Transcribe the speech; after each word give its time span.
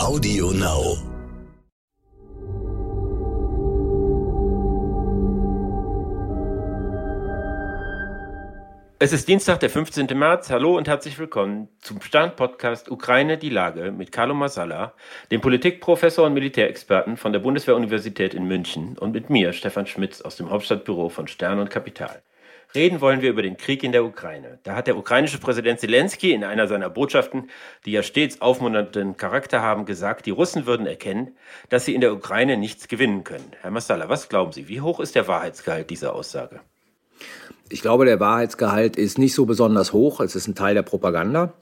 Audio 0.00 0.50
Now. 0.52 0.96
Es 8.98 9.12
ist 9.12 9.28
Dienstag, 9.28 9.60
der 9.60 9.68
15. 9.68 10.06
März. 10.18 10.48
Hallo 10.48 10.78
und 10.78 10.88
herzlich 10.88 11.18
willkommen 11.18 11.68
zum 11.82 12.00
Stern-Podcast 12.00 12.90
Ukraine 12.90 13.36
die 13.36 13.50
Lage 13.50 13.92
mit 13.92 14.10
Carlo 14.10 14.32
Masala, 14.32 14.94
dem 15.30 15.42
Politikprofessor 15.42 16.26
und 16.26 16.32
Militärexperten 16.32 17.18
von 17.18 17.34
der 17.34 17.40
Bundeswehr-Universität 17.40 18.32
in 18.32 18.44
München 18.44 18.96
und 18.96 19.12
mit 19.12 19.28
mir, 19.28 19.52
Stefan 19.52 19.86
Schmitz, 19.86 20.22
aus 20.22 20.36
dem 20.36 20.48
Hauptstadtbüro 20.48 21.10
von 21.10 21.28
Stern 21.28 21.58
und 21.58 21.68
Kapital. 21.68 22.22
Reden 22.74 23.00
wollen 23.00 23.20
wir 23.20 23.30
über 23.30 23.42
den 23.42 23.56
Krieg 23.56 23.82
in 23.82 23.90
der 23.90 24.04
Ukraine. 24.04 24.60
Da 24.62 24.76
hat 24.76 24.86
der 24.86 24.96
ukrainische 24.96 25.38
Präsident 25.38 25.80
Zelensky 25.80 26.32
in 26.32 26.44
einer 26.44 26.68
seiner 26.68 26.88
Botschaften, 26.88 27.50
die 27.84 27.92
ja 27.92 28.02
stets 28.02 28.40
aufmunternden 28.40 29.16
Charakter 29.16 29.60
haben, 29.60 29.86
gesagt, 29.86 30.26
die 30.26 30.30
Russen 30.30 30.66
würden 30.66 30.86
erkennen, 30.86 31.36
dass 31.68 31.84
sie 31.84 31.94
in 31.94 32.00
der 32.00 32.12
Ukraine 32.12 32.56
nichts 32.56 32.86
gewinnen 32.86 33.24
können. 33.24 33.52
Herr 33.60 33.72
Massala, 33.72 34.08
was 34.08 34.28
glauben 34.28 34.52
Sie, 34.52 34.68
wie 34.68 34.80
hoch 34.80 35.00
ist 35.00 35.16
der 35.16 35.26
Wahrheitsgehalt 35.26 35.90
dieser 35.90 36.14
Aussage? 36.14 36.60
Ich 37.68 37.82
glaube, 37.82 38.04
der 38.04 38.20
Wahrheitsgehalt 38.20 38.96
ist 38.96 39.18
nicht 39.18 39.34
so 39.34 39.46
besonders 39.46 39.92
hoch. 39.92 40.20
Es 40.20 40.36
ist 40.36 40.46
ein 40.46 40.54
Teil 40.54 40.74
der 40.74 40.82
Propaganda. 40.82 41.54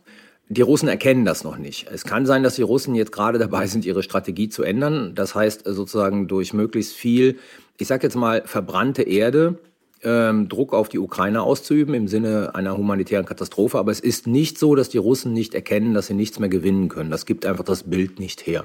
Die 0.51 0.62
Russen 0.62 0.88
erkennen 0.88 1.24
das 1.24 1.45
noch 1.45 1.59
nicht. 1.59 1.90
Es 1.90 2.04
kann 2.04 2.24
sein, 2.24 2.43
dass 2.43 2.54
die 2.54 2.62
Russen 2.62 2.95
jetzt 2.95 3.12
gerade 3.12 3.38
dabei 3.38 3.66
sind, 3.66 3.84
ihre 3.84 4.02
Strategie 4.02 4.48
zu 4.48 4.62
ändern. 4.62 5.15
Das 5.15 5.34
heißt 5.34 5.62
sozusagen 5.65 6.29
durch 6.29 6.54
möglichst 6.54 6.95
viel, 6.95 7.38
ich 7.77 7.87
sage 7.87 8.06
jetzt 8.06 8.16
mal, 8.16 8.43
verbrannte 8.46 9.02
Erde 9.02 9.59
ähm, 10.02 10.48
Druck 10.48 10.75
auf 10.75 10.88
die 10.88 10.98
Ukraine 10.98 11.43
auszuüben 11.43 11.95
im 11.95 12.09
Sinne 12.09 12.55
einer 12.55 12.77
humanitären 12.77 13.27
Katastrophe. 13.27 13.79
Aber 13.79 13.91
es 13.91 14.01
ist 14.01 14.27
nicht 14.27 14.59
so, 14.59 14.74
dass 14.74 14.88
die 14.88 14.98
Russen 14.98 15.33
nicht 15.33 15.55
erkennen, 15.55 15.95
dass 15.95 16.07
sie 16.07 16.15
nichts 16.15 16.38
mehr 16.38 16.48
gewinnen 16.48 16.88
können. 16.88 17.11
Das 17.11 17.27
gibt 17.27 17.47
einfach 17.47 17.65
das 17.65 17.84
Bild 17.91 18.19
nicht 18.19 18.47
her. 18.47 18.65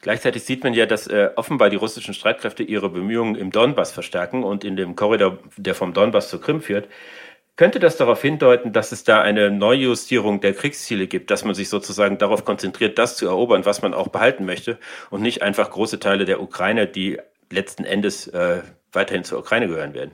Gleichzeitig 0.00 0.44
sieht 0.44 0.62
man 0.62 0.74
ja, 0.74 0.86
dass 0.86 1.06
äh, 1.08 1.30
offenbar 1.34 1.70
die 1.70 1.76
russischen 1.76 2.14
Streitkräfte 2.14 2.62
ihre 2.62 2.88
Bemühungen 2.88 3.34
im 3.34 3.50
Donbass 3.50 3.90
verstärken 3.90 4.44
und 4.44 4.64
in 4.64 4.76
dem 4.76 4.94
Korridor, 4.94 5.38
der 5.56 5.74
vom 5.74 5.92
Donbass 5.92 6.30
zur 6.30 6.40
Krim 6.40 6.60
führt. 6.60 6.88
Könnte 7.56 7.80
das 7.80 7.96
darauf 7.96 8.22
hindeuten, 8.22 8.72
dass 8.72 8.92
es 8.92 9.02
da 9.02 9.20
eine 9.20 9.50
Neujustierung 9.50 10.40
der 10.40 10.54
Kriegsziele 10.54 11.08
gibt, 11.08 11.32
dass 11.32 11.44
man 11.44 11.56
sich 11.56 11.68
sozusagen 11.68 12.16
darauf 12.16 12.44
konzentriert, 12.44 12.98
das 12.98 13.16
zu 13.16 13.26
erobern, 13.26 13.66
was 13.66 13.82
man 13.82 13.94
auch 13.94 14.08
behalten 14.08 14.44
möchte 14.44 14.78
und 15.10 15.22
nicht 15.22 15.42
einfach 15.42 15.68
große 15.68 15.98
Teile 15.98 16.24
der 16.24 16.40
Ukraine, 16.40 16.86
die 16.86 17.18
letzten 17.50 17.84
Endes 17.84 18.28
äh, 18.28 18.62
weiterhin 18.92 19.24
zur 19.24 19.38
Ukraine 19.38 19.68
gehören 19.68 19.94
werden. 19.94 20.12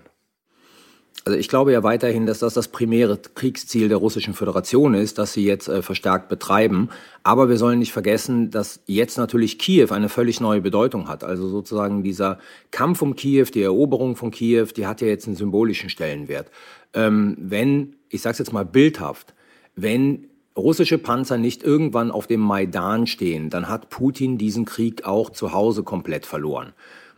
Also 1.26 1.38
ich 1.38 1.48
glaube 1.48 1.72
ja 1.72 1.82
weiterhin, 1.82 2.26
dass 2.26 2.40
das 2.40 2.52
das 2.52 2.68
primäre 2.68 3.16
Kriegsziel 3.16 3.88
der 3.88 3.96
Russischen 3.96 4.34
Föderation 4.34 4.92
ist, 4.92 5.16
das 5.16 5.32
sie 5.32 5.44
jetzt 5.44 5.68
äh, 5.68 5.80
verstärkt 5.80 6.28
betreiben. 6.28 6.90
Aber 7.22 7.48
wir 7.48 7.56
sollen 7.56 7.78
nicht 7.78 7.92
vergessen, 7.92 8.50
dass 8.50 8.80
jetzt 8.84 9.16
natürlich 9.16 9.58
Kiew 9.58 9.90
eine 9.90 10.10
völlig 10.10 10.40
neue 10.40 10.60
Bedeutung 10.60 11.08
hat. 11.08 11.24
Also 11.24 11.48
sozusagen 11.48 12.02
dieser 12.02 12.38
Kampf 12.72 13.00
um 13.00 13.16
Kiew, 13.16 13.46
die 13.46 13.62
Eroberung 13.62 14.16
von 14.16 14.30
Kiew, 14.30 14.66
die 14.76 14.86
hat 14.86 15.00
ja 15.00 15.06
jetzt 15.06 15.26
einen 15.26 15.36
symbolischen 15.36 15.88
Stellenwert. 15.88 16.50
Ähm, 16.92 17.36
wenn, 17.38 17.96
ich 18.10 18.20
sage 18.20 18.32
es 18.32 18.38
jetzt 18.40 18.52
mal 18.52 18.66
bildhaft, 18.66 19.32
wenn 19.76 20.28
russische 20.56 20.98
Panzer 20.98 21.38
nicht 21.38 21.62
irgendwann 21.62 22.10
auf 22.10 22.26
dem 22.26 22.40
Maidan 22.40 23.06
stehen, 23.06 23.48
dann 23.48 23.68
hat 23.68 23.88
Putin 23.88 24.36
diesen 24.36 24.66
Krieg 24.66 25.04
auch 25.06 25.30
zu 25.30 25.52
Hause 25.52 25.84
komplett 25.84 26.26
verloren. 26.26 26.74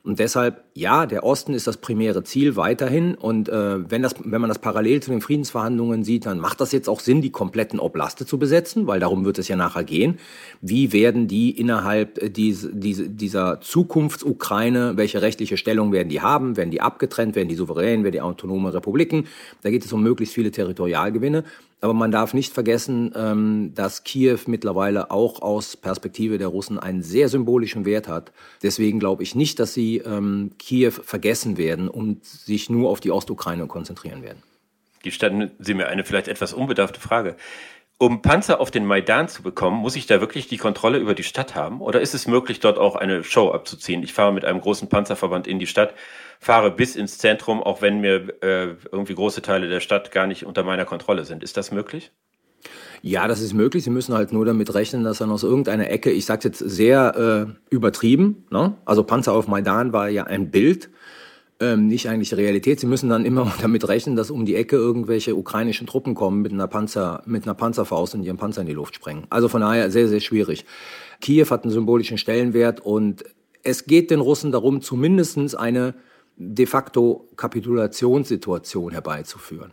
Und 0.06 0.20
deshalb, 0.20 0.62
ja, 0.72 1.04
der 1.04 1.24
Osten 1.24 1.52
ist 1.52 1.66
das 1.66 1.78
primäre 1.78 2.22
Ziel 2.22 2.54
weiterhin. 2.54 3.16
Und 3.16 3.48
äh, 3.48 3.90
wenn, 3.90 4.02
das, 4.02 4.14
wenn 4.22 4.40
man 4.40 4.46
das 4.46 4.60
parallel 4.60 5.02
zu 5.02 5.10
den 5.10 5.20
Friedensverhandlungen 5.20 6.04
sieht, 6.04 6.26
dann 6.26 6.38
macht 6.38 6.60
das 6.60 6.70
jetzt 6.70 6.88
auch 6.88 7.00
Sinn, 7.00 7.22
die 7.22 7.32
kompletten 7.32 7.80
Oblaste 7.80 8.24
zu 8.24 8.38
besetzen, 8.38 8.86
weil 8.86 9.00
darum 9.00 9.24
wird 9.24 9.40
es 9.40 9.48
ja 9.48 9.56
nachher 9.56 9.82
gehen. 9.82 10.20
Wie 10.60 10.92
werden 10.92 11.26
die 11.26 11.50
innerhalb 11.50 12.22
äh, 12.22 12.30
diese, 12.30 12.72
diese, 12.72 13.08
dieser 13.08 13.60
Zukunftsukraine, 13.60 14.92
welche 14.96 15.22
rechtliche 15.22 15.56
Stellung 15.56 15.90
werden 15.90 16.08
die 16.08 16.20
haben? 16.20 16.56
Werden 16.56 16.70
die 16.70 16.80
abgetrennt? 16.80 17.34
Werden 17.34 17.48
die 17.48 17.56
souverän? 17.56 18.04
Werden 18.04 18.12
die 18.12 18.20
autonome 18.20 18.72
Republiken? 18.72 19.26
Da 19.62 19.70
geht 19.70 19.84
es 19.84 19.92
um 19.92 20.04
möglichst 20.04 20.36
viele 20.36 20.52
Territorialgewinne. 20.52 21.42
Aber 21.80 21.92
man 21.92 22.10
darf 22.10 22.32
nicht 22.32 22.54
vergessen, 22.54 23.12
ähm, 23.14 23.72
dass 23.74 24.02
Kiew 24.02 24.38
mittlerweile 24.46 25.10
auch 25.10 25.42
aus 25.42 25.76
Perspektive 25.76 26.38
der 26.38 26.48
Russen 26.48 26.78
einen 26.78 27.02
sehr 27.02 27.28
symbolischen 27.28 27.84
Wert 27.84 28.08
hat. 28.08 28.32
Deswegen 28.62 28.98
glaube 28.98 29.22
ich 29.22 29.34
nicht, 29.34 29.60
dass 29.60 29.74
sie 29.74 29.98
ähm, 29.98 30.52
Kiew 30.58 30.92
vergessen 30.92 31.58
werden 31.58 31.88
und 31.88 32.24
sich 32.24 32.70
nur 32.70 32.90
auf 32.90 33.00
die 33.00 33.10
Ostukraine 33.10 33.66
konzentrieren 33.66 34.22
werden. 34.22 34.42
Gestatten 35.02 35.52
Sie 35.60 35.74
mir 35.74 35.86
eine 35.86 36.02
vielleicht 36.02 36.26
etwas 36.26 36.52
unbedarfte 36.52 36.98
Frage. 36.98 37.36
Um 37.98 38.20
Panzer 38.20 38.60
auf 38.60 38.70
den 38.70 38.84
Maidan 38.84 39.26
zu 39.26 39.42
bekommen, 39.42 39.78
muss 39.78 39.96
ich 39.96 40.06
da 40.06 40.20
wirklich 40.20 40.48
die 40.48 40.58
Kontrolle 40.58 40.98
über 40.98 41.14
die 41.14 41.22
Stadt 41.22 41.54
haben? 41.54 41.80
Oder 41.80 42.02
ist 42.02 42.14
es 42.14 42.26
möglich, 42.26 42.60
dort 42.60 42.76
auch 42.76 42.94
eine 42.94 43.24
Show 43.24 43.52
abzuziehen? 43.52 44.02
Ich 44.02 44.12
fahre 44.12 44.34
mit 44.34 44.44
einem 44.44 44.60
großen 44.60 44.90
Panzerverband 44.90 45.46
in 45.46 45.58
die 45.58 45.66
Stadt, 45.66 45.94
fahre 46.38 46.70
bis 46.70 46.94
ins 46.94 47.16
Zentrum, 47.16 47.62
auch 47.62 47.80
wenn 47.80 48.02
mir 48.02 48.34
äh, 48.42 48.74
irgendwie 48.92 49.14
große 49.14 49.40
Teile 49.40 49.70
der 49.70 49.80
Stadt 49.80 50.10
gar 50.10 50.26
nicht 50.26 50.44
unter 50.44 50.62
meiner 50.62 50.84
Kontrolle 50.84 51.24
sind. 51.24 51.42
Ist 51.42 51.56
das 51.56 51.72
möglich? 51.72 52.12
Ja, 53.00 53.28
das 53.28 53.40
ist 53.40 53.54
möglich. 53.54 53.84
Sie 53.84 53.90
müssen 53.90 54.14
halt 54.14 54.30
nur 54.30 54.44
damit 54.44 54.74
rechnen, 54.74 55.02
dass 55.02 55.18
dann 55.18 55.30
aus 55.30 55.42
irgendeiner 55.42 55.88
Ecke, 55.88 56.10
ich 56.10 56.26
sage 56.26 56.48
jetzt 56.48 56.58
sehr 56.58 57.48
äh, 57.48 57.74
übertrieben, 57.74 58.44
ne? 58.50 58.76
also 58.84 59.04
Panzer 59.04 59.32
auf 59.32 59.48
Maidan 59.48 59.94
war 59.94 60.10
ja 60.10 60.24
ein 60.24 60.50
Bild, 60.50 60.90
ähm, 61.60 61.86
nicht 61.86 62.08
eigentlich 62.08 62.36
Realität. 62.36 62.80
Sie 62.80 62.86
müssen 62.86 63.08
dann 63.08 63.24
immer 63.24 63.52
damit 63.60 63.88
rechnen, 63.88 64.16
dass 64.16 64.30
um 64.30 64.44
die 64.44 64.54
Ecke 64.54 64.76
irgendwelche 64.76 65.34
ukrainischen 65.34 65.86
Truppen 65.86 66.14
kommen 66.14 66.42
mit 66.42 66.52
einer 66.52 66.66
Panzer, 66.66 67.22
mit 67.26 67.44
einer 67.44 67.54
Panzerfaust 67.54 68.14
und 68.14 68.22
ihren 68.22 68.36
Panzer 68.36 68.60
in 68.62 68.66
die 68.66 68.74
Luft 68.74 68.94
sprengen. 68.94 69.26
Also 69.30 69.48
von 69.48 69.60
daher 69.60 69.90
sehr, 69.90 70.08
sehr 70.08 70.20
schwierig. 70.20 70.64
Kiew 71.20 71.46
hat 71.50 71.64
einen 71.64 71.72
symbolischen 71.72 72.18
Stellenwert 72.18 72.80
und 72.80 73.24
es 73.62 73.86
geht 73.86 74.10
den 74.10 74.20
Russen 74.20 74.52
darum, 74.52 74.80
zumindestens 74.80 75.54
eine 75.54 75.94
de 76.36 76.66
facto 76.66 77.28
Kapitulationssituation 77.36 78.92
herbeizuführen. 78.92 79.72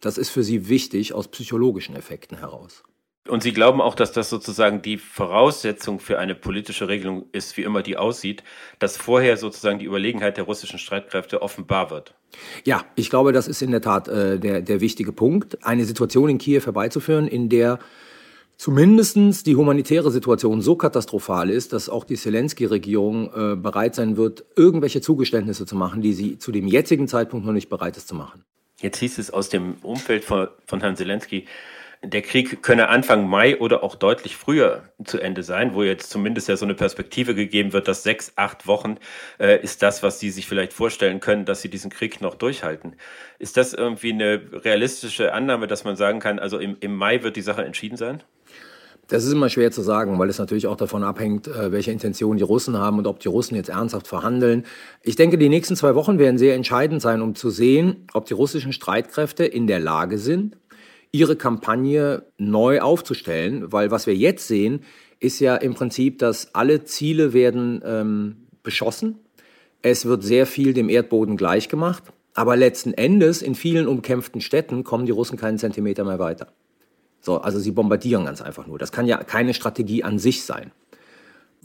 Das 0.00 0.18
ist 0.18 0.30
für 0.30 0.42
sie 0.42 0.68
wichtig 0.68 1.12
aus 1.12 1.28
psychologischen 1.28 1.96
Effekten 1.96 2.38
heraus. 2.38 2.84
Und 3.26 3.42
Sie 3.42 3.52
glauben 3.52 3.80
auch, 3.80 3.94
dass 3.94 4.12
das 4.12 4.28
sozusagen 4.28 4.82
die 4.82 4.98
Voraussetzung 4.98 5.98
für 5.98 6.18
eine 6.18 6.34
politische 6.34 6.88
Regelung 6.88 7.24
ist, 7.32 7.56
wie 7.56 7.62
immer 7.62 7.82
die 7.82 7.96
aussieht, 7.96 8.44
dass 8.78 8.98
vorher 8.98 9.38
sozusagen 9.38 9.78
die 9.78 9.86
Überlegenheit 9.86 10.36
der 10.36 10.44
russischen 10.44 10.78
Streitkräfte 10.78 11.40
offenbar 11.40 11.90
wird? 11.90 12.14
Ja, 12.64 12.84
ich 12.96 13.08
glaube, 13.08 13.32
das 13.32 13.48
ist 13.48 13.62
in 13.62 13.70
der 13.70 13.80
Tat 13.80 14.08
äh, 14.08 14.38
der, 14.38 14.60
der 14.60 14.80
wichtige 14.82 15.12
Punkt, 15.12 15.64
eine 15.64 15.86
Situation 15.86 16.28
in 16.28 16.36
Kiew 16.36 16.60
herbeizuführen, 16.64 17.26
in 17.26 17.48
der 17.48 17.78
zumindestens 18.58 19.42
die 19.42 19.56
humanitäre 19.56 20.10
Situation 20.10 20.60
so 20.60 20.76
katastrophal 20.76 21.48
ist, 21.48 21.72
dass 21.72 21.88
auch 21.88 22.04
die 22.04 22.16
Zelensky-Regierung 22.16 23.30
äh, 23.34 23.56
bereit 23.56 23.94
sein 23.94 24.18
wird, 24.18 24.44
irgendwelche 24.54 25.00
Zugeständnisse 25.00 25.64
zu 25.64 25.76
machen, 25.76 26.02
die 26.02 26.12
sie 26.12 26.38
zu 26.38 26.52
dem 26.52 26.66
jetzigen 26.66 27.08
Zeitpunkt 27.08 27.46
noch 27.46 27.52
nicht 27.52 27.70
bereit 27.70 27.96
ist 27.96 28.08
zu 28.08 28.14
machen. 28.14 28.44
Jetzt 28.80 28.98
hieß 28.98 29.18
es 29.18 29.30
aus 29.30 29.48
dem 29.48 29.76
Umfeld 29.82 30.24
von, 30.24 30.48
von 30.66 30.80
Herrn 30.80 30.96
Zelensky, 30.96 31.46
der 32.04 32.22
Krieg 32.22 32.62
könne 32.62 32.88
Anfang 32.88 33.28
Mai 33.28 33.58
oder 33.58 33.82
auch 33.82 33.94
deutlich 33.94 34.36
früher 34.36 34.82
zu 35.04 35.18
Ende 35.18 35.42
sein, 35.42 35.74
wo 35.74 35.82
jetzt 35.82 36.10
zumindest 36.10 36.48
ja 36.48 36.56
so 36.56 36.64
eine 36.64 36.74
Perspektive 36.74 37.34
gegeben 37.34 37.72
wird, 37.72 37.88
dass 37.88 38.02
sechs, 38.02 38.32
acht 38.36 38.66
Wochen 38.66 38.96
äh, 39.38 39.62
ist 39.62 39.82
das, 39.82 40.02
was 40.02 40.20
Sie 40.20 40.30
sich 40.30 40.46
vielleicht 40.46 40.72
vorstellen 40.72 41.20
können, 41.20 41.44
dass 41.44 41.62
Sie 41.62 41.68
diesen 41.68 41.90
Krieg 41.90 42.20
noch 42.20 42.34
durchhalten. 42.34 42.96
Ist 43.38 43.56
das 43.56 43.72
irgendwie 43.72 44.12
eine 44.12 44.40
realistische 44.52 45.32
Annahme, 45.32 45.66
dass 45.66 45.84
man 45.84 45.96
sagen 45.96 46.20
kann, 46.20 46.38
also 46.38 46.58
im, 46.58 46.76
im 46.80 46.94
Mai 46.94 47.22
wird 47.22 47.36
die 47.36 47.42
Sache 47.42 47.64
entschieden 47.64 47.96
sein? 47.96 48.22
Das 49.08 49.24
ist 49.24 49.32
immer 49.32 49.50
schwer 49.50 49.70
zu 49.70 49.82
sagen, 49.82 50.18
weil 50.18 50.30
es 50.30 50.38
natürlich 50.38 50.66
auch 50.66 50.76
davon 50.76 51.04
abhängt, 51.04 51.46
äh, 51.46 51.72
welche 51.72 51.90
Intentionen 51.90 52.38
die 52.38 52.44
Russen 52.44 52.78
haben 52.78 52.98
und 52.98 53.06
ob 53.06 53.20
die 53.20 53.28
Russen 53.28 53.54
jetzt 53.54 53.68
ernsthaft 53.68 54.06
verhandeln. 54.06 54.64
Ich 55.02 55.16
denke, 55.16 55.36
die 55.36 55.50
nächsten 55.50 55.76
zwei 55.76 55.94
Wochen 55.94 56.18
werden 56.18 56.38
sehr 56.38 56.54
entscheidend 56.54 57.02
sein, 57.02 57.20
um 57.20 57.34
zu 57.34 57.50
sehen, 57.50 58.06
ob 58.14 58.26
die 58.26 58.34
russischen 58.34 58.72
Streitkräfte 58.72 59.44
in 59.44 59.66
der 59.66 59.78
Lage 59.78 60.18
sind, 60.18 60.56
ihre 61.14 61.36
Kampagne 61.36 62.24
neu 62.38 62.80
aufzustellen, 62.80 63.70
weil 63.70 63.92
was 63.92 64.08
wir 64.08 64.16
jetzt 64.16 64.48
sehen, 64.48 64.80
ist 65.20 65.38
ja 65.38 65.54
im 65.54 65.74
Prinzip, 65.74 66.18
dass 66.18 66.56
alle 66.56 66.82
Ziele 66.82 67.32
werden 67.32 67.80
ähm, 67.84 68.48
beschossen. 68.64 69.20
Es 69.80 70.06
wird 70.06 70.24
sehr 70.24 70.44
viel 70.44 70.74
dem 70.74 70.88
Erdboden 70.88 71.36
gleichgemacht. 71.36 72.02
Aber 72.34 72.56
letzten 72.56 72.92
Endes 72.94 73.42
in 73.42 73.54
vielen 73.54 73.86
umkämpften 73.86 74.40
Städten 74.40 74.82
kommen 74.82 75.06
die 75.06 75.12
Russen 75.12 75.38
keinen 75.38 75.56
Zentimeter 75.56 76.02
mehr 76.02 76.18
weiter. 76.18 76.48
So, 77.20 77.38
also 77.38 77.60
sie 77.60 77.70
bombardieren 77.70 78.24
ganz 78.24 78.42
einfach 78.42 78.66
nur. 78.66 78.80
Das 78.80 78.90
kann 78.90 79.06
ja 79.06 79.22
keine 79.22 79.54
Strategie 79.54 80.02
an 80.02 80.18
sich 80.18 80.42
sein. 80.42 80.72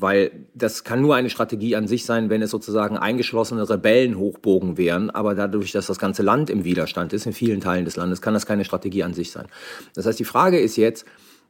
Weil 0.02 0.48
das 0.54 0.86
kann 0.86 1.02
nur 1.02 1.16
eine 1.16 1.30
Strategie 1.30 1.76
an 1.76 1.86
sich 1.86 2.06
sein, 2.06 2.30
wenn 2.30 2.42
es 2.42 2.52
sozusagen 2.52 2.98
eingeschlossene 2.98 3.70
Rebellenhochbogen 3.70 4.78
wären. 4.78 5.10
Aber 5.10 5.36
dadurch, 5.36 5.74
dass 5.74 5.88
das 5.88 6.00
ganze 6.00 6.24
Land 6.24 6.50
im 6.50 6.64
Widerstand 6.64 7.12
ist, 7.12 7.26
in 7.26 7.34
vielen 7.34 7.60
Teilen 7.60 7.84
des 7.84 7.98
Landes, 7.98 8.22
kann 8.22 8.34
das 8.34 8.46
keine 8.46 8.64
Strategie 8.64 9.04
an 9.04 9.14
sich 9.14 9.32
sein. 9.32 9.48
Das 9.96 10.06
heißt, 10.06 10.18
die 10.18 10.26
Frage 10.26 10.58
ist 10.58 10.78
jetzt, 10.78 11.06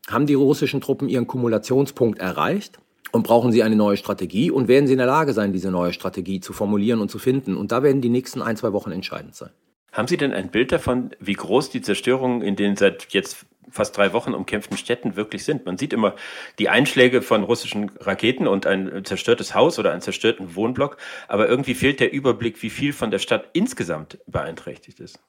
haben 0.09 0.25
die 0.25 0.33
russischen 0.33 0.81
Truppen 0.81 1.09
ihren 1.09 1.27
Kumulationspunkt 1.27 2.17
erreicht? 2.19 2.79
Und 3.11 3.23
brauchen 3.23 3.51
sie 3.51 3.63
eine 3.63 3.75
neue 3.75 3.97
Strategie? 3.97 4.51
Und 4.51 4.67
werden 4.67 4.87
sie 4.87 4.93
in 4.93 4.99
der 4.99 5.07
Lage 5.07 5.33
sein, 5.33 5.53
diese 5.53 5.71
neue 5.71 5.93
Strategie 5.93 6.39
zu 6.39 6.53
formulieren 6.53 7.01
und 7.01 7.09
zu 7.09 7.19
finden? 7.19 7.55
Und 7.55 7.71
da 7.71 7.83
werden 7.83 8.01
die 8.01 8.09
nächsten 8.09 8.41
ein, 8.41 8.57
zwei 8.57 8.73
Wochen 8.73 8.91
entscheidend 8.91 9.35
sein. 9.35 9.51
Haben 9.99 10.07
Sie 10.07 10.15
denn 10.15 10.31
ein 10.31 10.47
Bild 10.47 10.71
davon, 10.71 11.09
wie 11.19 11.33
groß 11.33 11.71
die 11.71 11.81
Zerstörungen 11.81 12.41
in 12.41 12.55
den 12.55 12.77
seit 12.77 13.07
jetzt 13.09 13.45
fast 13.69 13.97
drei 13.97 14.13
Wochen 14.13 14.33
umkämpften 14.33 14.77
Städten 14.77 15.17
wirklich 15.17 15.43
sind? 15.43 15.65
Man 15.65 15.77
sieht 15.77 15.91
immer 15.91 16.15
die 16.57 16.69
Einschläge 16.69 17.21
von 17.21 17.43
russischen 17.43 17.91
Raketen 17.99 18.47
und 18.47 18.65
ein 18.65 19.03
zerstörtes 19.03 19.55
Haus 19.55 19.77
oder 19.77 19.91
einen 19.91 19.99
zerstörten 19.99 20.55
Wohnblock, 20.55 20.95
aber 21.27 21.49
irgendwie 21.49 21.73
fehlt 21.73 21.99
der 21.99 22.13
Überblick, 22.13 22.63
wie 22.63 22.69
viel 22.69 22.93
von 22.93 23.11
der 23.11 23.19
Stadt 23.19 23.49
insgesamt 23.51 24.19
beeinträchtigt 24.25 25.01
ist. 25.01 25.19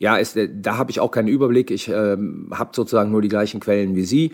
Ja, 0.00 0.16
ist, 0.16 0.36
äh, 0.36 0.48
da 0.52 0.78
habe 0.78 0.90
ich 0.90 0.98
auch 0.98 1.12
keinen 1.12 1.28
Überblick. 1.28 1.70
Ich 1.70 1.86
ähm, 1.86 2.52
habe 2.52 2.70
sozusagen 2.72 3.12
nur 3.12 3.22
die 3.22 3.28
gleichen 3.28 3.60
Quellen 3.60 3.94
wie 3.94 4.04
Sie. 4.04 4.32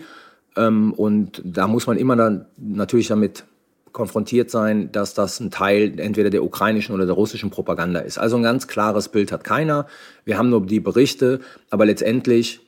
Ähm, 0.57 0.93
und 0.93 1.43
da 1.45 1.67
muss 1.67 1.85
man 1.85 1.97
immer 1.97 2.15
dann 2.15 2.47
natürlich 2.57 3.09
damit 3.09 3.45
konfrontiert 3.95 4.51
sein, 4.51 4.91
dass 4.91 5.13
das 5.13 5.39
ein 5.39 5.51
Teil 5.51 5.99
entweder 5.99 6.29
der 6.29 6.43
ukrainischen 6.43 6.93
oder 6.93 7.05
der 7.05 7.15
russischen 7.15 7.49
Propaganda 7.49 8.01
ist. 8.01 8.17
Also 8.17 8.35
ein 8.35 8.43
ganz 8.43 8.67
klares 8.67 9.07
Bild 9.07 9.31
hat 9.31 9.45
keiner. 9.45 9.87
Wir 10.25 10.37
haben 10.37 10.49
nur 10.49 10.65
die 10.65 10.81
Berichte, 10.81 11.39
aber 11.69 11.85
letztendlich 11.85 12.59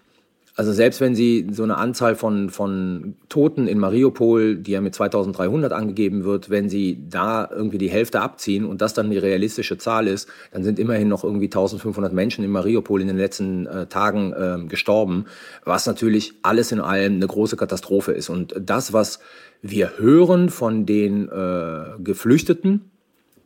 also 0.58 0.74
selbst 0.74 1.02
wenn 1.02 1.14
Sie 1.14 1.48
so 1.52 1.62
eine 1.62 1.78
Anzahl 1.78 2.16
von, 2.16 2.50
von 2.50 3.14
Toten 3.30 3.68
in 3.68 3.78
Mariupol, 3.78 4.56
die 4.56 4.72
ja 4.72 4.82
mit 4.82 4.96
2300 4.96 5.72
angegeben 5.72 6.24
wird, 6.24 6.50
wenn 6.50 6.68
Sie 6.68 6.98
da 7.10 7.48
irgendwie 7.52 7.78
die 7.78 7.92
Hälfte 7.92 8.22
abziehen 8.22 8.66
und 8.66 8.82
das 8.82 8.96
dann 8.96 9.12
die 9.12 9.20
realistische 9.20 9.78
Zahl 9.78 10.08
ist, 10.08 10.28
dann 10.52 10.64
sind 10.64 10.80
immerhin 10.80 11.10
noch 11.10 11.24
irgendwie 11.24 11.46
1500 11.46 12.12
Menschen 12.12 12.44
in 12.44 12.50
Mariupol 12.50 13.02
in 13.02 13.08
den 13.08 13.18
letzten 13.18 13.68
äh, 13.68 13.86
Tagen 13.86 14.34
äh, 14.34 14.68
gestorben, 14.68 15.26
was 15.64 15.86
natürlich 15.86 16.34
alles 16.42 16.72
in 16.72 16.80
allem 16.80 17.18
eine 17.18 17.28
große 17.28 17.56
Katastrophe 17.56 18.14
ist. 18.14 18.30
Und 18.30 18.56
das, 18.60 18.94
was 18.94 19.20
wir 19.62 20.00
hören 20.00 20.50
von 20.50 20.88
den 20.88 21.30
äh, 21.30 22.02
Geflüchteten, 22.04 22.90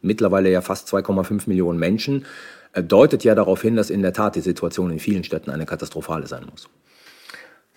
mittlerweile 0.01 0.49
ja 0.49 0.61
fast 0.61 0.87
2,5 0.87 1.49
Millionen 1.49 1.77
Menschen, 1.77 2.23
äh, 2.71 2.81
deutet 2.81 3.25
ja 3.25 3.35
darauf 3.35 3.61
hin, 3.61 3.75
dass 3.75 3.89
in 3.89 4.01
der 4.01 4.13
Tat 4.13 4.37
die 4.37 4.41
Situation 4.41 4.91
in 4.91 4.99
vielen 4.99 5.25
Städten 5.25 5.51
eine 5.51 5.65
katastrophale 5.65 6.27
sein 6.27 6.45
muss. 6.49 6.69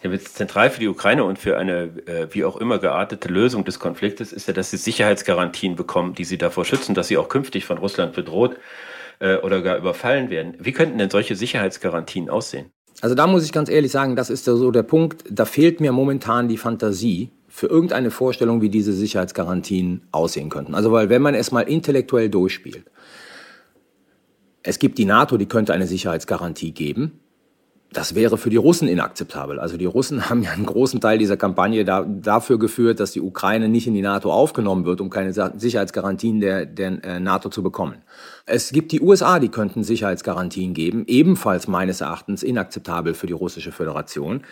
Ja, 0.04 0.18
zentral 0.18 0.68
für 0.68 0.80
die 0.80 0.88
Ukraine 0.88 1.24
und 1.24 1.38
für 1.38 1.56
eine 1.56 1.84
äh, 2.06 2.28
wie 2.30 2.44
auch 2.44 2.56
immer 2.58 2.78
geartete 2.78 3.28
Lösung 3.28 3.64
des 3.64 3.78
Konfliktes 3.78 4.34
ist 4.34 4.46
ja, 4.46 4.52
dass 4.52 4.70
sie 4.70 4.76
Sicherheitsgarantien 4.76 5.76
bekommen, 5.76 6.14
die 6.14 6.24
sie 6.24 6.36
davor 6.36 6.66
schützen, 6.66 6.94
dass 6.94 7.08
sie 7.08 7.16
auch 7.16 7.30
künftig 7.30 7.64
von 7.64 7.78
Russland 7.78 8.12
bedroht 8.12 8.56
äh, 9.18 9.36
oder 9.36 9.62
gar 9.62 9.78
überfallen 9.78 10.28
werden. 10.28 10.56
Wie 10.58 10.72
könnten 10.72 10.98
denn 10.98 11.08
solche 11.08 11.36
Sicherheitsgarantien 11.36 12.28
aussehen? 12.28 12.66
Also 13.00 13.14
da 13.14 13.26
muss 13.26 13.44
ich 13.44 13.52
ganz 13.52 13.70
ehrlich 13.70 13.90
sagen, 13.90 14.14
das 14.14 14.28
ist 14.28 14.44
so 14.44 14.70
der 14.70 14.82
Punkt, 14.82 15.24
da 15.30 15.46
fehlt 15.46 15.80
mir 15.80 15.90
momentan 15.90 16.48
die 16.48 16.58
Fantasie 16.58 17.30
für 17.48 17.66
irgendeine 17.68 18.10
Vorstellung, 18.10 18.60
wie 18.60 18.68
diese 18.68 18.92
Sicherheitsgarantien 18.92 20.02
aussehen 20.12 20.50
könnten. 20.50 20.74
Also 20.74 20.92
weil 20.92 21.08
wenn 21.08 21.22
man 21.22 21.34
es 21.34 21.50
mal 21.50 21.62
intellektuell 21.62 22.28
durchspielt, 22.28 22.84
es 24.62 24.78
gibt 24.78 24.98
die 24.98 25.04
NATO, 25.06 25.38
die 25.38 25.46
könnte 25.46 25.72
eine 25.72 25.86
Sicherheitsgarantie 25.86 26.72
geben. 26.72 27.20
Das 27.94 28.16
wäre 28.16 28.36
für 28.36 28.50
die 28.50 28.56
Russen 28.56 28.88
inakzeptabel. 28.88 29.60
Also 29.60 29.76
die 29.76 29.84
Russen 29.86 30.28
haben 30.28 30.42
ja 30.42 30.50
einen 30.50 30.66
großen 30.66 31.00
Teil 31.00 31.16
dieser 31.16 31.36
Kampagne 31.36 31.84
da, 31.84 32.02
dafür 32.02 32.58
geführt, 32.58 33.00
dass 33.00 33.12
die 33.12 33.20
Ukraine 33.20 33.68
nicht 33.68 33.86
in 33.86 33.94
die 33.94 34.02
NATO 34.02 34.32
aufgenommen 34.32 34.84
wird, 34.84 35.00
um 35.00 35.10
keine 35.10 35.32
Sicherheitsgarantien 35.32 36.40
der, 36.40 36.66
der 36.66 37.04
äh, 37.04 37.20
NATO 37.20 37.48
zu 37.48 37.62
bekommen. 37.62 38.02
Es 38.46 38.72
gibt 38.72 38.92
die 38.92 39.00
USA, 39.00 39.38
die 39.38 39.48
könnten 39.48 39.84
Sicherheitsgarantien 39.84 40.74
geben, 40.74 41.04
ebenfalls 41.06 41.68
meines 41.68 42.00
Erachtens 42.00 42.42
inakzeptabel 42.42 43.14
für 43.14 43.26
die 43.26 43.32
russische 43.32 43.72
Föderation. 43.72 44.42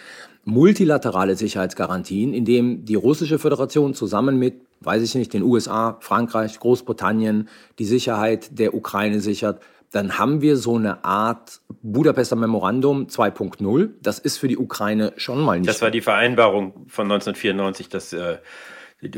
Multilaterale 0.44 1.36
Sicherheitsgarantien, 1.36 2.32
indem 2.32 2.84
die 2.84 2.94
russische 2.94 3.38
Föderation 3.38 3.94
zusammen 3.94 4.38
mit, 4.38 4.54
weiß 4.80 5.02
ich 5.02 5.14
nicht, 5.14 5.32
den 5.34 5.42
USA, 5.42 5.98
Frankreich, 6.00 6.58
Großbritannien 6.58 7.48
die 7.78 7.84
Sicherheit 7.84 8.58
der 8.58 8.74
Ukraine 8.74 9.20
sichert, 9.20 9.60
dann 9.92 10.18
haben 10.18 10.40
wir 10.40 10.56
so 10.56 10.76
eine 10.76 11.04
Art 11.04 11.60
Budapester 11.82 12.34
Memorandum 12.34 13.06
2.0. 13.06 13.90
Das 14.00 14.18
ist 14.18 14.38
für 14.38 14.48
die 14.48 14.56
Ukraine 14.56 15.12
schon 15.16 15.40
mal 15.40 15.58
nicht. 15.58 15.68
Das 15.68 15.82
war 15.82 15.90
die 15.90 16.00
Vereinbarung 16.00 16.86
von 16.88 17.04
1994, 17.04 17.90
dass 17.90 18.12
äh, 18.14 18.38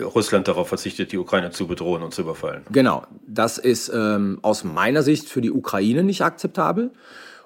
Russland 0.03 0.49
darauf 0.49 0.69
verzichtet, 0.69 1.13
die 1.13 1.19
Ukraine 1.19 1.51
zu 1.51 1.69
bedrohen 1.69 2.03
und 2.03 2.13
zu 2.13 2.23
überfallen. 2.23 2.63
Genau. 2.73 3.05
Das 3.27 3.59
ist 3.59 3.89
ähm, 3.95 4.41
aus 4.43 4.65
meiner 4.65 5.03
Sicht 5.03 5.29
für 5.29 5.41
die 5.41 5.53
Ukraine 5.53 6.03
nicht 6.03 6.23
akzeptabel. 6.23 6.91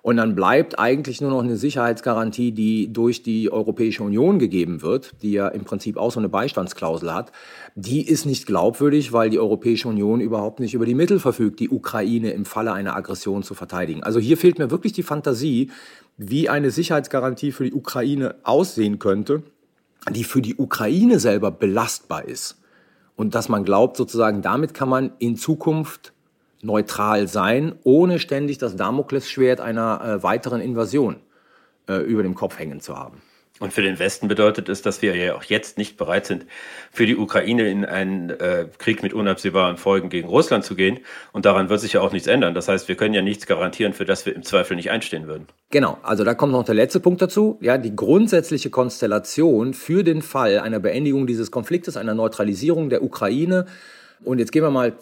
Und 0.09 0.17
dann 0.17 0.35
bleibt 0.35 0.79
eigentlich 0.79 1.21
nur 1.21 1.29
noch 1.29 1.43
eine 1.43 1.59
Sicherheitsgarantie, 1.59 2.53
die 2.53 2.91
durch 2.91 3.23
die 3.23 3.53
Europäische 3.53 4.03
Union 4.03 4.39
gegeben 4.39 4.81
wird, 4.81 5.13
die 5.21 5.33
ja 5.33 5.49
im 5.49 5.65
Prinzip 5.65 5.99
auch 5.99 6.11
so 6.11 6.19
eine 6.19 6.31
Beistandsklausel 6.31 7.13
hat. 7.13 7.31
Die 7.75 8.09
ist 8.09 8.25
nicht 8.25 8.47
glaubwürdig, 8.47 9.13
weil 9.13 9.29
die 9.29 9.39
Europäische 9.39 9.87
Union 9.87 10.23
überhaupt 10.23 10.61
nicht 10.61 10.73
über 10.73 10.87
die 10.87 10.95
Mittel 10.95 11.21
verfügt, 11.21 11.61
die 11.61 11.69
Ukraine 11.69 12.31
im 12.31 12.47
Falle 12.47 12.73
einer 12.73 12.97
Aggression 12.97 13.43
zu 13.43 13.53
verteidigen. 13.53 14.03
Also 14.03 14.19
hier 14.19 14.39
fehlt 14.39 14.59
mir 14.59 14.71
wirklich 14.71 14.95
die 14.95 15.03
Fantasie, 15.03 15.71
wie 16.17 16.49
eine 16.49 16.71
Sicherheitsgarantie 16.71 17.53
für 17.53 17.65
die 17.65 17.75
Ukraine 17.75 18.37
aussehen 18.45 18.99
könnte, 18.99 19.43
die 20.11 20.25
für 20.25 20.41
die 20.41 20.57
Ukraine 20.57 21.21
selber 21.21 21.51
belastbar 21.51 22.25
ist. 22.25 22.63
Und 23.15 23.35
dass 23.35 23.51
man 23.51 23.63
glaubt, 23.63 23.99
sozusagen, 23.99 24.41
damit 24.41 24.73
kann 24.73 24.89
man 24.89 25.13
in 25.19 25.37
Zukunft 25.37 26.15
neutral 26.63 27.29
sein, 27.29 27.75
ohne 27.85 28.19
ständig 28.19 28.59
das 28.59 28.77
Damoklesschwert 28.77 29.61
einer 29.61 30.01
äh, 30.05 30.23
weiteren 30.23 30.61
Invasion 30.61 31.17
äh, 31.89 31.97
über 31.97 32.23
dem 32.23 32.35
Kopf 32.35 32.59
hängen 32.59 32.81
zu 32.81 32.97
haben. 32.97 33.23
Und 33.61 33.73
für 33.73 33.83
den 33.83 33.99
Westen 33.99 34.29
bedeutet 34.29 34.69
es, 34.69 34.83
dass 34.83 35.03
wir 35.03 35.17
ja 35.17 35.35
auch 35.35 35.43
jetzt 35.43 35.79
nicht 35.79 35.97
bereit 35.97 36.27
sind, 36.27 36.47
für 36.93 37.07
die 37.07 37.17
Ukraine 37.17 37.69
in 37.69 37.85
einen 37.85 38.31
äh, 38.31 38.67
Krieg 38.79 39.03
mit 39.03 39.13
unabsehbaren 39.13 39.77
Folgen 39.77 40.11
gegen 40.11 40.29
Russland 40.29 40.65
zu 40.65 40.77
gehen. 40.77 41.01
Und 41.33 41.45
daran 41.45 41.69
wird 41.69 41.81
sich 41.81 41.95
ja 41.95 42.01
auch 42.01 42.13
nichts 42.13 42.29
ändern. 42.29 42.55
Das 42.55 42.69
heißt, 42.69 42.87
wir 42.87 42.95
können 42.95 43.15
ja 43.15 43.23
nichts 43.23 43.47
garantieren, 43.47 43.95
für 43.95 44.05
das 44.05 44.27
wir 44.27 44.37
im 44.37 44.45
Zweifel 44.45 44.77
nicht 44.77 44.91
einstehen 44.91 45.27
würden. 45.27 45.47
Genau, 45.71 45.99
also 46.03 46.23
da 46.23 46.35
kommt 46.35 46.53
noch 46.53 46.65
der 46.65 46.77
letzte 46.77 47.01
Punkt 47.01 47.21
dazu. 47.21 47.59
Ja, 47.61 47.79
die 47.79 47.97
grundsätzliche 47.97 48.71
Konstellation 48.71 49.75
für 49.75 50.05
den 50.05 50.23
Fall 50.23 50.61
einer 50.61 50.79
Beendigung 50.79 51.27
dieses 51.27 51.51
Konfliktes, 51.51 51.97
einer 51.97 52.15
Neutralisierung 52.15 52.91
der 52.91 53.03
Ukraine. 53.03 53.67
Und 54.23 54.39
jetzt 54.39 54.53
gehen 54.53 54.63
wir 54.63 54.71
mal 54.71 54.93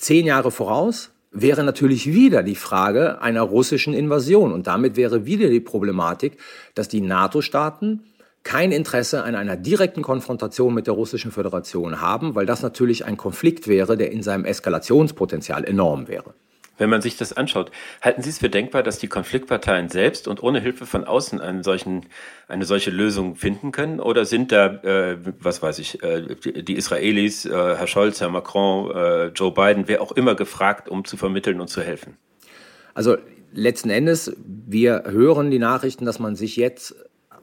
zehn 0.00 0.26
Jahre 0.26 0.50
voraus 0.50 1.10
wäre 1.30 1.62
natürlich 1.62 2.12
wieder 2.12 2.42
die 2.42 2.56
Frage 2.56 3.20
einer 3.22 3.42
russischen 3.42 3.94
Invasion. 3.94 4.52
Und 4.52 4.66
damit 4.66 4.96
wäre 4.96 5.26
wieder 5.26 5.48
die 5.48 5.60
Problematik, 5.60 6.38
dass 6.74 6.88
die 6.88 7.00
NATO-Staaten 7.00 8.02
kein 8.42 8.72
Interesse 8.72 9.22
an 9.22 9.34
einer 9.34 9.56
direkten 9.56 10.02
Konfrontation 10.02 10.74
mit 10.74 10.86
der 10.86 10.94
Russischen 10.94 11.30
Föderation 11.30 12.00
haben, 12.00 12.34
weil 12.34 12.46
das 12.46 12.62
natürlich 12.62 13.04
ein 13.04 13.16
Konflikt 13.16 13.68
wäre, 13.68 13.96
der 13.96 14.12
in 14.12 14.22
seinem 14.22 14.44
Eskalationspotenzial 14.44 15.64
enorm 15.64 16.08
wäre. 16.08 16.34
Wenn 16.80 16.88
man 16.88 17.02
sich 17.02 17.18
das 17.18 17.34
anschaut, 17.34 17.70
halten 18.00 18.22
Sie 18.22 18.30
es 18.30 18.38
für 18.38 18.48
denkbar, 18.48 18.82
dass 18.82 18.98
die 18.98 19.06
Konfliktparteien 19.06 19.90
selbst 19.90 20.26
und 20.26 20.42
ohne 20.42 20.60
Hilfe 20.60 20.86
von 20.86 21.04
außen 21.04 21.38
einen 21.38 21.62
solchen, 21.62 22.06
eine 22.48 22.64
solche 22.64 22.90
Lösung 22.90 23.36
finden 23.36 23.70
können? 23.70 24.00
Oder 24.00 24.24
sind 24.24 24.50
da, 24.50 24.66
äh, 24.82 25.18
was 25.40 25.62
weiß 25.62 25.78
ich, 25.78 26.02
äh, 26.02 26.34
die 26.62 26.76
Israelis, 26.76 27.44
äh, 27.44 27.50
Herr 27.50 27.86
Scholz, 27.86 28.22
Herr 28.22 28.30
Macron, 28.30 28.90
äh, 28.96 29.26
Joe 29.26 29.52
Biden, 29.52 29.88
wer 29.88 30.00
auch 30.00 30.12
immer 30.12 30.34
gefragt, 30.34 30.88
um 30.88 31.04
zu 31.04 31.18
vermitteln 31.18 31.60
und 31.60 31.68
zu 31.68 31.82
helfen? 31.82 32.16
Also 32.94 33.18
letzten 33.52 33.90
Endes, 33.90 34.34
wir 34.42 35.04
hören 35.06 35.50
die 35.50 35.58
Nachrichten, 35.58 36.06
dass 36.06 36.18
man 36.18 36.34
sich 36.34 36.56
jetzt 36.56 36.94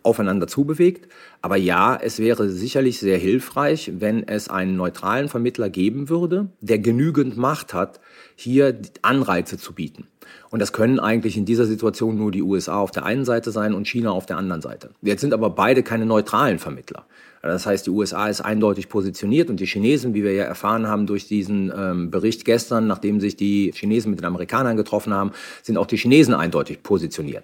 aufeinander 0.08 0.48
zubewegt. 0.48 1.12
Aber 1.42 1.58
ja, 1.58 1.96
es 1.96 2.20
wäre 2.20 2.50
sicherlich 2.50 3.00
sehr 3.00 3.18
hilfreich, 3.18 3.92
wenn 4.00 4.28
es 4.28 4.48
einen 4.48 4.76
neutralen 4.76 5.28
Vermittler 5.28 5.70
geben 5.70 6.10
würde, 6.10 6.50
der 6.62 6.80
genügend 6.80 7.38
Macht 7.38 7.74
hat, 7.74 8.00
hier 8.36 8.80
Anreize 9.02 9.58
zu 9.58 9.74
bieten. 9.74 10.08
Und 10.50 10.62
das 10.62 10.74
können 10.74 11.00
eigentlich 11.00 11.38
in 11.38 11.46
dieser 11.46 11.66
Situation 11.66 12.18
nur 12.18 12.32
die 12.32 12.42
USA 12.42 12.80
auf 12.80 12.92
der 12.92 13.06
einen 13.06 13.26
Seite 13.26 13.52
sein 13.52 13.74
und 13.74 13.88
China 13.88 14.12
auf 14.12 14.26
der 14.26 14.38
anderen 14.38 14.62
Seite. 14.62 14.92
Jetzt 15.02 15.22
sind 15.22 15.34
aber 15.34 15.50
beide 15.50 15.84
keine 15.84 16.06
neutralen 16.06 16.60
Vermittler. 16.60 17.06
Das 17.42 17.66
heißt, 17.66 17.86
die 17.86 17.92
USA 17.92 18.28
ist 18.28 18.42
eindeutig 18.42 18.90
positioniert 18.90 19.50
und 19.50 19.60
die 19.60 19.66
Chinesen, 19.66 20.14
wie 20.14 20.24
wir 20.24 20.34
ja 20.34 20.44
erfahren 20.44 20.88
haben 20.88 21.06
durch 21.06 21.28
diesen 21.28 21.72
ähm, 21.76 22.12
Bericht 22.12 22.46
gestern, 22.46 22.88
nachdem 22.88 23.20
sich 23.20 23.36
die 23.36 23.72
Chinesen 23.74 24.12
mit 24.12 24.20
den 24.20 24.26
Amerikanern 24.26 24.76
getroffen 24.76 25.14
haben, 25.14 25.32
sind 25.62 25.78
auch 25.78 25.86
die 25.86 25.98
Chinesen 25.98 26.34
eindeutig 26.34 26.84
positioniert. 26.84 27.44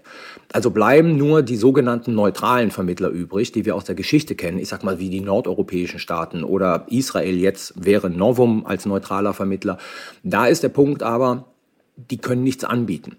Also 0.51 0.71
bleiben 0.71 1.17
nur 1.17 1.41
die 1.41 1.55
sogenannten 1.55 2.15
neutralen 2.15 2.71
Vermittler 2.71 3.09
übrig, 3.09 3.51
die 3.51 3.65
wir 3.65 3.75
aus 3.75 3.85
der 3.85 3.95
Geschichte 3.95 4.35
kennen. 4.35 4.59
Ich 4.59 4.69
sag 4.69 4.83
mal, 4.83 4.99
wie 4.99 5.09
die 5.09 5.21
nordeuropäischen 5.21 5.99
Staaten 5.99 6.43
oder 6.43 6.85
Israel 6.89 7.35
jetzt 7.35 7.73
wäre 7.75 8.09
Novum 8.09 8.65
als 8.65 8.85
neutraler 8.85 9.33
Vermittler. 9.33 9.77
Da 10.23 10.47
ist 10.47 10.63
der 10.63 10.69
Punkt 10.69 11.03
aber, 11.03 11.52
die 11.95 12.17
können 12.17 12.43
nichts 12.43 12.63
anbieten. 12.63 13.17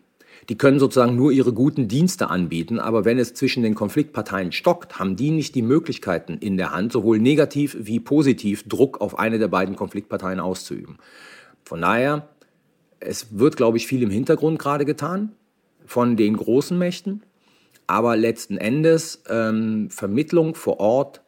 Die 0.48 0.58
können 0.58 0.78
sozusagen 0.78 1.16
nur 1.16 1.32
ihre 1.32 1.52
guten 1.52 1.88
Dienste 1.88 2.28
anbieten, 2.28 2.78
aber 2.78 3.04
wenn 3.04 3.18
es 3.18 3.34
zwischen 3.34 3.62
den 3.62 3.74
Konfliktparteien 3.74 4.52
stockt, 4.52 4.98
haben 4.98 5.16
die 5.16 5.30
nicht 5.30 5.54
die 5.54 5.62
Möglichkeiten 5.62 6.36
in 6.38 6.56
der 6.56 6.72
Hand, 6.72 6.92
sowohl 6.92 7.18
negativ 7.18 7.76
wie 7.80 8.00
positiv 8.00 8.68
Druck 8.68 9.00
auf 9.00 9.18
eine 9.18 9.38
der 9.38 9.48
beiden 9.48 9.76
Konfliktparteien 9.76 10.40
auszuüben. 10.40 10.98
Von 11.64 11.80
daher, 11.80 12.28
es 13.00 13.38
wird, 13.38 13.56
glaube 13.56 13.78
ich, 13.78 13.86
viel 13.86 14.02
im 14.02 14.10
Hintergrund 14.10 14.58
gerade 14.58 14.84
getan 14.84 15.32
von 15.86 16.16
den 16.16 16.36
großen 16.36 16.78
Mächten, 16.78 17.22
aber 17.86 18.16
letzten 18.16 18.58
Endes 18.58 19.22
ähm, 19.28 19.88
Vermittlung 19.90 20.54
vor 20.54 20.80
Ort 20.80 21.22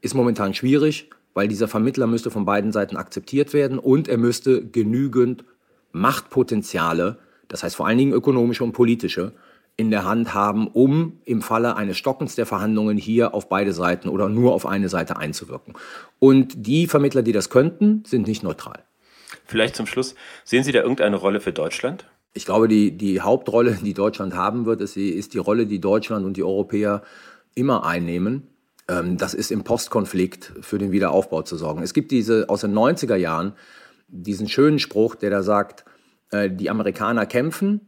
ist 0.00 0.14
momentan 0.14 0.54
schwierig, 0.54 1.10
weil 1.34 1.48
dieser 1.48 1.68
Vermittler 1.68 2.06
müsste 2.06 2.30
von 2.30 2.44
beiden 2.44 2.72
Seiten 2.72 2.96
akzeptiert 2.96 3.52
werden 3.52 3.78
und 3.78 4.08
er 4.08 4.18
müsste 4.18 4.66
genügend 4.66 5.44
Machtpotenziale 5.92 7.18
das 7.52 7.62
heißt 7.62 7.76
vor 7.76 7.86
allen 7.86 7.98
Dingen 7.98 8.12
ökonomische 8.12 8.64
und 8.64 8.72
politische, 8.72 9.32
in 9.76 9.90
der 9.90 10.04
Hand 10.04 10.34
haben, 10.34 10.68
um 10.68 11.20
im 11.24 11.42
Falle 11.42 11.76
eines 11.76 11.98
Stockens 11.98 12.34
der 12.34 12.46
Verhandlungen 12.46 12.96
hier 12.96 13.34
auf 13.34 13.48
beide 13.48 13.72
Seiten 13.72 14.08
oder 14.08 14.28
nur 14.28 14.54
auf 14.54 14.66
eine 14.66 14.88
Seite 14.88 15.16
einzuwirken. 15.16 15.74
Und 16.18 16.66
die 16.66 16.86
Vermittler, 16.86 17.22
die 17.22 17.32
das 17.32 17.50
könnten, 17.50 18.04
sind 18.06 18.26
nicht 18.26 18.42
neutral. 18.42 18.82
Vielleicht 19.44 19.76
zum 19.76 19.86
Schluss, 19.86 20.14
sehen 20.44 20.64
Sie 20.64 20.72
da 20.72 20.80
irgendeine 20.80 21.16
Rolle 21.16 21.40
für 21.40 21.52
Deutschland? 21.52 22.06
Ich 22.34 22.46
glaube, 22.46 22.68
die, 22.68 22.96
die 22.96 23.20
Hauptrolle, 23.20 23.78
die 23.82 23.94
Deutschland 23.94 24.34
haben 24.34 24.64
wird, 24.66 24.80
ist 24.80 24.96
die, 24.96 25.10
ist 25.10 25.34
die 25.34 25.38
Rolle, 25.38 25.66
die 25.66 25.80
Deutschland 25.80 26.24
und 26.24 26.36
die 26.36 26.42
Europäer 26.42 27.02
immer 27.54 27.84
einnehmen. 27.84 28.48
Ähm, 28.88 29.18
das 29.18 29.34
ist 29.34 29.50
im 29.50 29.62
Postkonflikt 29.64 30.52
für 30.60 30.78
den 30.78 30.92
Wiederaufbau 30.92 31.42
zu 31.42 31.56
sorgen. 31.56 31.82
Es 31.82 31.92
gibt 31.92 32.10
diese 32.10 32.48
aus 32.48 32.62
den 32.62 32.72
90er 32.72 33.16
Jahren 33.16 33.52
diesen 34.12 34.48
schönen 34.48 34.78
Spruch, 34.78 35.14
der 35.16 35.30
da 35.30 35.42
sagt, 35.42 35.84
äh, 36.30 36.50
die 36.50 36.70
Amerikaner 36.70 37.26
kämpfen, 37.26 37.80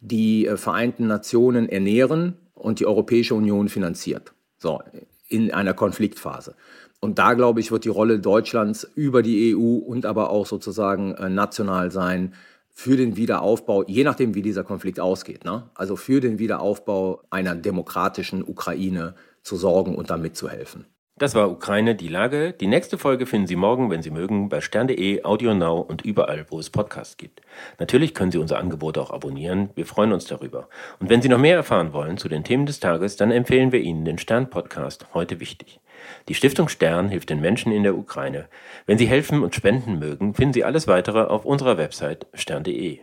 die 0.00 0.46
äh, 0.46 0.56
Vereinten 0.56 1.06
Nationen 1.06 1.68
ernähren 1.68 2.36
und 2.54 2.80
die 2.80 2.86
Europäische 2.86 3.34
Union 3.34 3.68
finanziert. 3.68 4.34
So, 4.58 4.82
in 5.28 5.52
einer 5.52 5.74
Konfliktphase. 5.74 6.54
Und 7.00 7.18
da, 7.18 7.34
glaube 7.34 7.60
ich, 7.60 7.70
wird 7.70 7.84
die 7.84 7.90
Rolle 7.90 8.18
Deutschlands 8.18 8.84
über 8.94 9.22
die 9.22 9.54
EU 9.54 9.76
und 9.76 10.06
aber 10.06 10.30
auch 10.30 10.46
sozusagen 10.46 11.14
äh, 11.14 11.28
national 11.28 11.90
sein 11.90 12.34
für 12.72 12.96
den 12.96 13.16
Wiederaufbau, 13.16 13.84
je 13.84 14.04
nachdem, 14.04 14.34
wie 14.34 14.42
dieser 14.42 14.64
Konflikt 14.64 15.00
ausgeht. 15.00 15.44
Ne? 15.44 15.70
Also 15.74 15.96
für 15.96 16.20
den 16.20 16.38
Wiederaufbau 16.38 17.22
einer 17.30 17.54
demokratischen 17.54 18.42
Ukraine 18.42 19.14
zu 19.42 19.56
sorgen 19.56 19.94
und 19.94 20.10
da 20.10 20.16
mitzuhelfen. 20.16 20.84
Das 21.18 21.34
war 21.34 21.50
Ukraine 21.50 21.94
die 21.94 22.08
Lage. 22.08 22.52
Die 22.52 22.66
nächste 22.66 22.98
Folge 22.98 23.24
finden 23.24 23.46
Sie 23.46 23.56
morgen, 23.56 23.88
wenn 23.88 24.02
Sie 24.02 24.10
mögen, 24.10 24.50
bei 24.50 24.60
stern.de, 24.60 25.24
AudioNow 25.24 25.88
und 25.88 26.02
überall, 26.02 26.44
wo 26.50 26.58
es 26.58 26.68
Podcasts 26.68 27.16
gibt. 27.16 27.40
Natürlich 27.78 28.12
können 28.12 28.30
Sie 28.30 28.36
unser 28.36 28.58
Angebot 28.58 28.98
auch 28.98 29.10
abonnieren. 29.10 29.70
Wir 29.74 29.86
freuen 29.86 30.12
uns 30.12 30.26
darüber. 30.26 30.68
Und 31.00 31.08
wenn 31.08 31.22
Sie 31.22 31.30
noch 31.30 31.38
mehr 31.38 31.56
erfahren 31.56 31.94
wollen 31.94 32.18
zu 32.18 32.28
den 32.28 32.44
Themen 32.44 32.66
des 32.66 32.80
Tages, 32.80 33.16
dann 33.16 33.30
empfehlen 33.30 33.72
wir 33.72 33.80
Ihnen 33.80 34.04
den 34.04 34.18
Stern-Podcast 34.18 35.06
heute 35.14 35.40
wichtig. 35.40 35.80
Die 36.28 36.34
Stiftung 36.34 36.68
Stern 36.68 37.08
hilft 37.08 37.30
den 37.30 37.40
Menschen 37.40 37.72
in 37.72 37.82
der 37.82 37.96
Ukraine. 37.96 38.46
Wenn 38.84 38.98
Sie 38.98 39.06
helfen 39.06 39.42
und 39.42 39.54
spenden 39.54 39.98
mögen, 39.98 40.34
finden 40.34 40.52
Sie 40.52 40.64
alles 40.64 40.86
weitere 40.86 41.20
auf 41.20 41.46
unserer 41.46 41.78
Website 41.78 42.26
stern.de. 42.34 42.98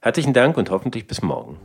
Herzlichen 0.00 0.32
Dank 0.32 0.56
und 0.56 0.70
hoffentlich 0.70 1.06
bis 1.06 1.20
morgen. 1.20 1.58